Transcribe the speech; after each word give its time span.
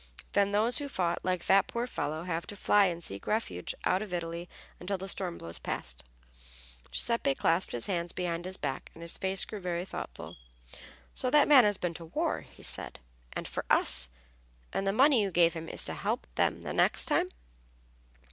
Then 0.33 0.51
those 0.51 0.79
who 0.79 0.87
fought, 0.89 1.19
like 1.21 1.45
that 1.45 1.67
poor 1.67 1.85
fellow, 1.85 2.23
have 2.23 2.47
to 2.47 2.55
fly 2.55 2.85
and 2.85 3.03
seek 3.03 3.27
refuge 3.27 3.75
out 3.85 4.01
of 4.01 4.15
Italy 4.15 4.49
until 4.79 4.97
the 4.97 5.07
storm 5.07 5.37
blows 5.37 5.59
past." 5.59 6.03
Giuseppe 6.89 7.35
clasped 7.35 7.71
his 7.71 7.85
hands 7.85 8.11
behind 8.11 8.45
his 8.45 8.57
back, 8.57 8.89
and 8.95 9.03
his 9.03 9.19
face 9.19 9.45
grew 9.45 9.59
very 9.59 9.85
thoughtful. 9.85 10.37
"So 11.13 11.29
that 11.29 11.47
man 11.47 11.65
has 11.65 11.77
been 11.77 11.93
to 11.93 12.05
war," 12.05 12.41
he 12.41 12.63
said, 12.63 12.99
"and 13.33 13.47
for 13.47 13.63
us, 13.69 14.09
and 14.73 14.87
the 14.87 14.91
money 14.91 15.21
you 15.21 15.29
gave 15.29 15.53
him 15.53 15.69
is 15.69 15.85
going 15.85 15.97
to 15.97 16.01
help 16.01 16.25
them 16.33 16.63
the 16.63 16.73
next 16.73 17.05
time?" 17.05 17.29